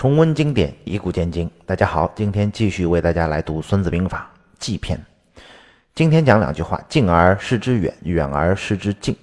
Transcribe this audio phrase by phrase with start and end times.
[0.00, 1.50] 重温经典，以古鉴今。
[1.66, 4.98] 大家好，今天继续为大家来读《孙子兵法·计篇》。
[5.94, 9.14] 今天讲两句话：近而视之远，远而视之近，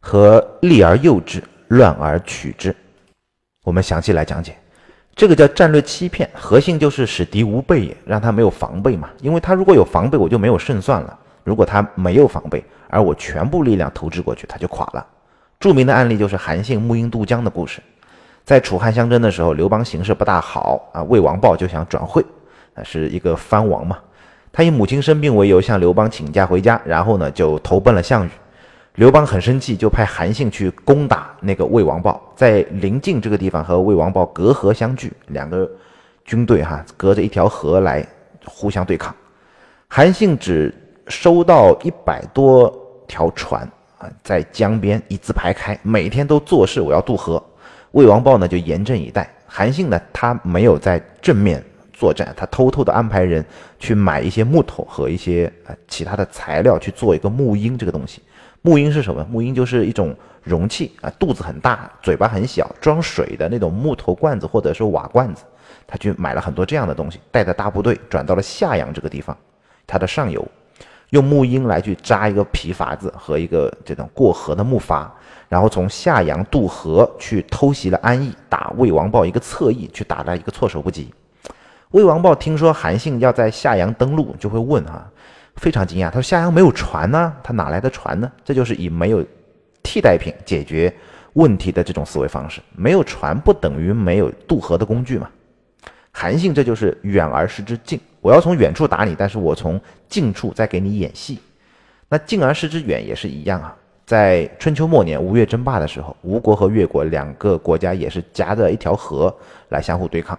[0.00, 2.74] 和利而诱之，乱而取之。
[3.62, 4.56] 我们详细来讲解。
[5.14, 9.08] 这个叫战略欺骗，核心就是使敌无备也，让他没有防备嘛。
[9.20, 11.16] 因为他如果有防备，我就没有胜算了。
[11.44, 15.06] 如果他没有防备，而我全部力量投掷过去，他就垮了。
[15.60, 17.80] 著名的案例就是韩信沐阴渡江的故事。
[18.48, 22.24] 在楚汉相争的时候，刘邦形势不大好啊，魏王豹就想转会，
[22.72, 23.98] 啊，是一个藩王嘛。
[24.50, 28.30] 他以母亲生病为由向刘邦请假回家，然后呢就投奔了项羽。
[28.94, 35.70] 刘邦很生气，就派韩信去攻打那个魏王豹，在临近这个地方和魏王豹隔河相拒，两个
[36.24, 38.02] 军队哈隔着一条河来
[38.46, 39.14] 互相对抗。
[39.88, 40.74] 韩信只
[41.08, 42.74] 收到一百多
[43.06, 47.44] 条船啊，在江边一字排开，每天都做事，我要渡河。
[47.92, 53.44] 魏王豹呢就严阵以待，韩信呢他没有在正面作战，他偷偷的安排人
[53.78, 58.22] 去买一些木头和一些呃其他的材料去做一个木鹰这个东西。
[58.60, 59.24] 木鹰是什么？
[59.30, 65.44] 木鹰就是一种容器啊，肚子很大，嘴巴很小，装水的那种木头罐子或者是瓦罐子。
[65.86, 69.36] 他去买了很多这样的东西，带着大部队转到了夏阳这个地方，
[69.86, 70.46] 他的上游。
[71.10, 75.06] 用木鹰来去扎一个皮筏子和一个这种过河的木筏，
[75.48, 81.12] 然后从夏阳渡河去偷袭了安邑，打魏王豹一个侧翼，去打他一个措手不及。
[81.92, 85.10] 魏王豹听说韩信要在夏阳登陆，就会问哈，
[85.56, 88.30] 非常惊讶，他说夏阳没有船呢，他哪来的船呢？
[88.44, 89.24] 这就是以没有
[89.82, 90.94] 替代品解决
[91.32, 95.26] 问题的这种思维方式，没有船不等于没有渡河的工具嘛。
[96.12, 97.98] 韩信这就是远而视之近。
[98.20, 101.38] 我要从远处打你，但是我从近处再给你演戏。
[102.08, 103.76] 那近而失之远也是一样啊。
[104.06, 109.34] 在春秋末年吴越争霸的时候，吴国和越国两个国家也是夹着一条河
[109.68, 110.38] 来相互对抗。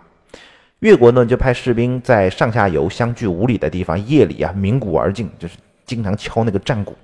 [0.80, 6.96] 越国呢就派士兵在上下游相距五里的地方夜里啊鸣鼓而进，就是经常敲那个战鼓。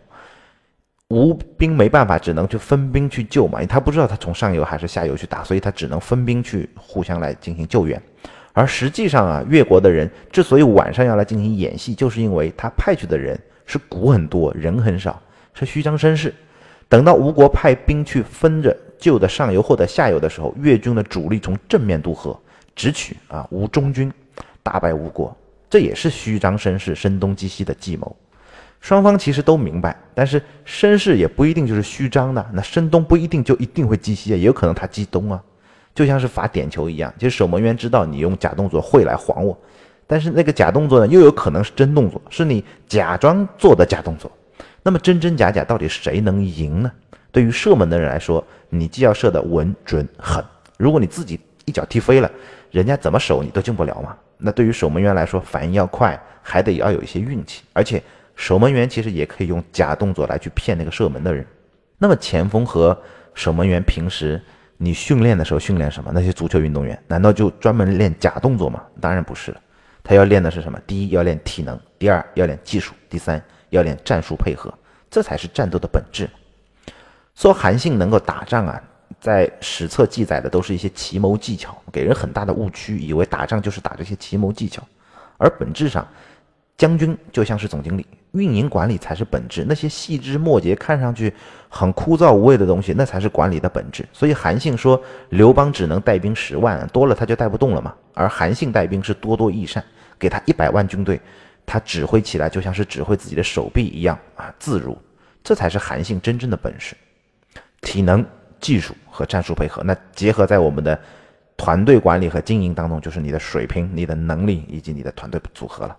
[1.09, 8.01] 吴兵没办法，只能去分兵去救嘛，因为他不知道他从上游还是下游去打，所以他只能分兵去互相来进行救援。
[8.55, 15.21] 而实际上啊，越国的人之所以晚上要来进行演戏，就是因为他派去的人是鼓很多，人很少，
[15.53, 16.33] 是虚张声势。
[16.87, 22.39] 等到吴国派兵去分着旧的上游或者下游的时候，越军的主力从正面渡河，
[22.73, 24.09] 直取啊吴中军，
[24.63, 25.35] 大败吴国。
[25.69, 28.15] 这也是虚张声势、声东击西的计谋。
[28.79, 35.43] 双方其实都明白，但是声势也不一定就是虚张的，那声东不一定就一定会击西啊，也有可能他击东啊。
[35.95, 39.57] 就像是罚点球一样，其实守门员知道你用假动作会来晃我，
[40.05, 44.29] 但是那个假动作呢，又有可能是真动作，是你假装做的假动作。
[44.83, 46.91] 那么真真假假，到底谁能赢呢？
[47.31, 50.43] 对于射门的人来说，你既要射的稳准狠，
[50.77, 52.29] 如果你自己一脚踢飞了，
[52.71, 54.17] 人家怎么守你都进不了嘛。
[54.37, 57.63] 那对于守门员来说，反应要快，还得要有一些运气。
[57.71, 58.03] 而且
[58.35, 61.47] 守门员其实也可以用假动作来去骗那个射门的人。
[61.97, 63.01] 那么前锋和
[63.33, 64.41] 守门员平时。
[64.77, 66.11] 你训练的时候训练什么？
[66.13, 68.83] 那些足球运动员难道就专门练假动作吗？
[68.99, 69.55] 当然不是，
[70.03, 70.79] 他要练的是什么？
[70.85, 74.73] 第一要练体能，第二要练技术，第三要练战术配合，
[75.09, 76.29] 这才是战斗的本质。
[77.35, 78.81] 说韩信能够打仗啊，
[79.19, 84.81] 在史册记载的都是一些奇谋技巧，给人很大的误区，以为打仗就是打这些奇谋技巧，
[85.37, 86.05] 而本质上。
[86.77, 89.65] 将军就像是总经理，运营管理才是本质。
[89.67, 91.33] 那些细枝末节、看上去
[91.69, 94.05] 很枯燥无味的东西，那才是管理的本质。
[94.11, 97.93] 所以韩信说，刘邦只能带兵十万，多了他就带不动了嘛。
[98.13, 99.83] 而韩信带兵是多多益善，
[100.19, 101.19] 给他一百万军队，
[101.65, 104.97] 他指挥起来就像是指挥自己的手臂一样啊，自如。
[105.41, 106.95] 这才是韩信真正的本事，
[107.81, 108.25] 体能、
[108.59, 110.99] 技术和战术配合，那结合在我们的
[111.55, 115.95] 团队管理和经营当中，就是你的水平、你的能力以及你的团队组合了。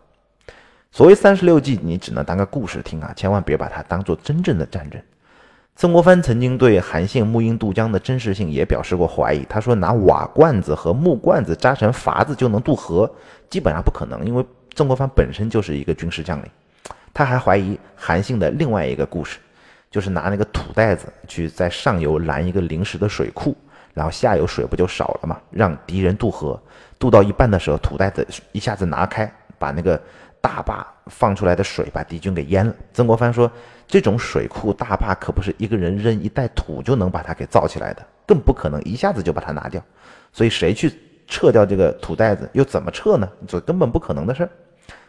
[0.97, 4.99] 所谓三十六计，你只能当个故事听啊，千万别把它当做真正的战争。
[5.75, 13.15] 曾国藩曾经对韩信沐阴渡江的真实性也表示过怀疑，他说拿瓦罐子和木罐子扎成筏子就能渡河，
[13.51, 14.43] 基本上不可能，因为
[14.75, 16.49] 曾国藩本身就是一个军事将领。
[17.13, 19.39] 他还怀疑韩信的另外一个故事，
[19.91, 23.55] 就是拿那个土袋子去在上游拦一个临时的水库，
[23.93, 26.59] 然后下游水不就少了嘛，让敌人渡河，
[26.99, 30.01] 渡到一半的时候，土袋子一下子拿开，把那个。
[30.47, 32.73] 大坝放出来的水把敌军给淹了。
[32.93, 33.51] 曾国藩说
[33.89, 39.83] ：“这种水库大坝可不是一个人扔一袋土就能把它给造起来的，更不可能一下子就把它拿掉。
[40.33, 40.93] 所以谁去
[41.27, 43.29] 撤掉这个土袋子，又怎么撤呢？
[43.49, 44.51] 这根本不可能的事儿。”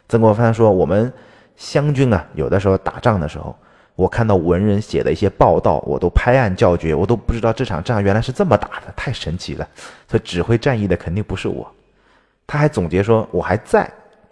[0.09, 1.13] 曾国藩说：“我们
[1.55, 3.55] 湘军啊，有的时候打仗的时候，
[3.93, 9.67] 我看到文人写的一些报道，我都拍案叫绝，我都不知道这场仗原来是这么打的，太神奇了。
[10.07, 11.71] 所以指挥战役的肯定不是我。
[12.47, 13.87] 他还总结说，我还在，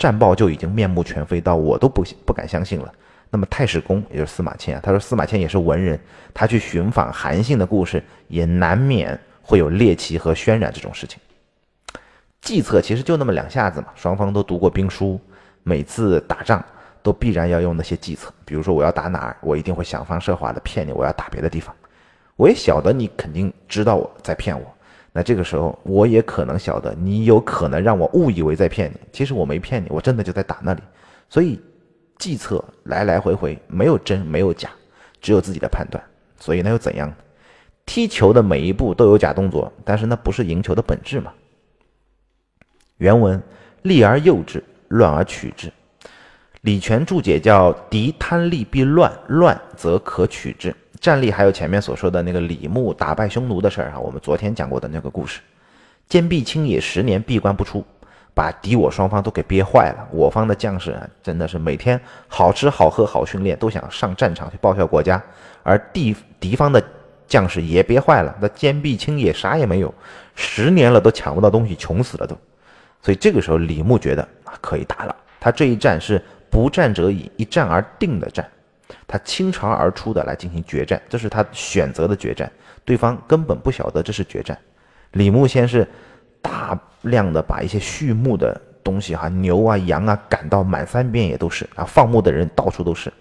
[0.05, 2.93] 战报就已经面目全非到我都不不敢相信了。
[3.31, 5.99] 那么太史公也就是司马迁啊，他说司马迁也是文人，
[6.33, 11.19] 他去寻访韩信的故事，也难免会有猎奇和渲染这种事情。
[12.41, 15.19] 计策其实就那么两下子嘛，双方都读过兵书，
[15.63, 16.63] 每次打仗。
[17.05, 21.71] 都必然要用那些计策，比如说我要打哪儿，我一定会想方设法的骗你，我要打别的地方。
[22.35, 24.74] 我也晓得你肯定知道我在骗我，
[25.17, 30.81] 那这个时候我也可能晓得你有可能让我误以为在骗你，其实我没骗你，我真的就在打那里。
[31.29, 31.57] 所以
[32.17, 34.69] 计策来来回回没有真没有假，
[35.21, 36.03] 只有自己的判断。
[36.37, 37.09] 所以那又怎样？
[37.85, 41.31] 踢球的每一步都有假动作，但是那不是赢球的本质嘛？
[42.97, 43.41] 原文：
[43.83, 45.71] 利而诱之，乱而取之。
[46.59, 50.75] 李全注解叫“敌贪利必乱，乱则可取之”。
[50.99, 55.41] 战力还有前面所说的那个李牧打败匈奴的事儿啊，我们昨天讲过的那个故事。
[56.07, 57.83] 坚壁清野十年闭关不出，
[58.33, 60.07] 把敌我双方都给憋坏了。
[60.11, 65.19] 我方的将士啊，真的是每天好吃好喝好训练，都想上战场去报效国家；
[65.63, 66.83] 而敌敌方的
[67.27, 69.93] 将士也憋坏了，那坚壁清野啥也没有，
[70.35, 72.37] 十年了都抢不到东西，穷死了都。
[73.01, 76.21] 所以这个时候李牧觉得啊可以打了，他这一战是。
[76.47, 78.49] 不战者已，一战而定的战，
[79.07, 82.51] 他倾巢而出的来进行决战，这是他选择的决战，
[82.83, 84.57] 对方根本不晓得这是决战。
[85.11, 85.87] 李牧先是
[86.41, 93.11] 大量的把一些畜牧的东西哈，牛啊、羊啊赶到满山遍野都是啊，放牧的人到处都是。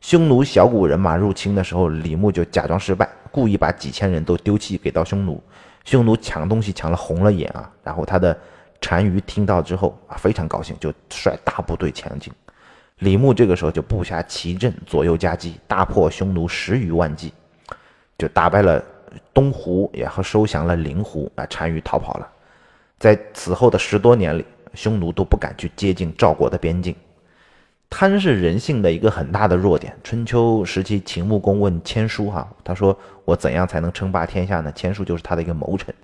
[0.00, 5.42] 匈奴小股人马入侵的时候，李牧就假装失败，故意把几千人都丢弃给到匈奴，
[5.84, 8.36] 匈奴抢东西抢了红了眼啊，然后他的
[8.80, 12.32] 单于听到之后啊，非常高兴，就率大部队前进。
[13.00, 17.32] 李牧这个时候就布下奇阵，左右夹击，大破匈奴十余万骑，
[18.16, 18.82] 就打败了
[19.34, 22.28] 东胡，也和收降了灵胡啊，单于逃跑了。
[22.98, 26.96] 在此后的十多年里，匈奴都不敢去接近赵国的边境。
[27.90, 29.94] 贪是人性的一个很大的弱点。
[30.02, 35.94] 春秋时期，秦穆公问千书哈，他说：“我怎样才能称霸天下呢？”千书就是他的一个谋臣。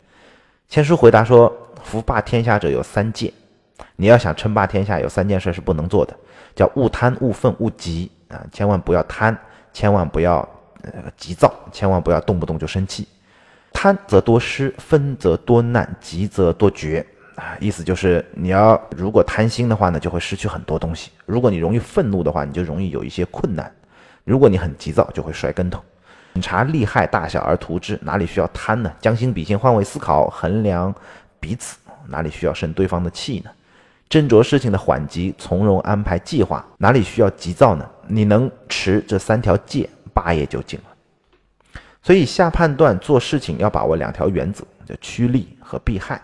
[0.68, 1.52] 千书回答说
[1.82, 3.32] ：“夫霸天下者有三戒，
[3.96, 6.14] 你要想称霸天下，有三件事是不能做的。”
[6.54, 9.34] 叫勿贪勿愤勿急啊，千万不要贪，
[9.72, 10.46] 千万不要
[10.82, 13.08] 呃急躁，千万不要动不动就生气。
[13.72, 17.04] 贪则多失，愤则多难，急则多绝
[17.36, 17.56] 啊。
[17.58, 23.66] 意思就是你要如果贪心的话呢，就会失去很多东西；如果你容易愤怒的话，你就容易有一些困难；
[24.24, 25.82] 如果你很急躁，就会摔跟头。
[26.34, 28.92] 审查利害大小而图之，哪里需要贪呢？
[29.00, 30.94] 将心比心，换位思考，衡量
[31.40, 33.50] 彼此，哪里需要生对方的气呢？
[34.12, 37.90] 斟酌事情的缓急，从容安排计划，哪里需要急躁呢？
[38.06, 41.80] 你能持这三条戒，霸业就尽了。
[42.02, 46.20] 所以下判断做事情要把握两条原则，叫趋利和避害。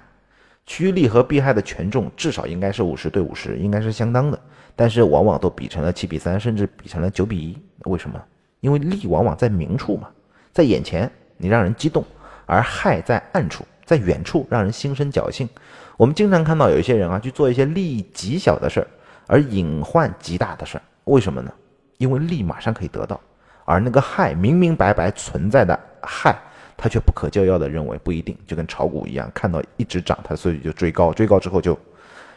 [0.66, 4.38] 趋利和避害的权重至少应该是五十对五十，应该是相当的。
[4.76, 7.58] 但是往往都比成了七比三，甚至比成了九比一。
[7.86, 8.22] 为什么？
[8.60, 10.10] 因为利往往在明处嘛，
[10.52, 12.04] 在眼前你让人激动，
[12.44, 15.48] 而害在暗处，在远处让人心生侥幸。
[15.96, 18.86] 我们经常看到有一些人啊，去做一些利益极小的事儿，
[19.26, 20.82] 而隐患极大的事儿。
[21.04, 21.50] 为什么呢？
[21.96, 23.18] 因为利马上可以得到，
[23.64, 26.38] 而那个害明明白白存在的害，
[26.76, 28.36] 他却不可救药的认为不一定。
[28.46, 31.76] 就跟炒股一样，看到一直涨，他所以就追高，追高之后就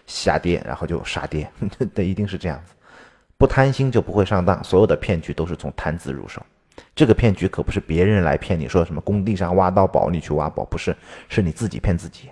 [0.07, 1.51] 下跌，然后就杀跌，
[1.93, 2.73] 这一定是这样子。
[3.37, 6.41] 不贪心就不会上当，所有的骗局都是从贪字入手。
[6.93, 10.95] 这个骗局可不是别人来骗你，说什么工地上挖到宝你去挖宝，不是，
[11.29, 12.29] 是你自己骗自己。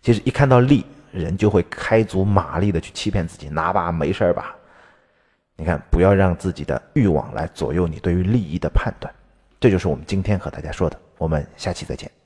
[0.00, 4.54] 其实一看到利，人就会开足马力的去欺骗自己，拿吧，没事吧？
[5.56, 9.12] 你看，不要让自己的欲望来左右你对于利益的判断。
[9.60, 10.98] 这就是我们今天和大家说的。
[11.18, 12.21] 我们下期再见。